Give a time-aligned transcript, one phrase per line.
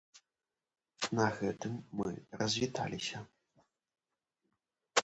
[1.19, 2.09] На гэтым мы
[2.41, 3.17] развіталіся.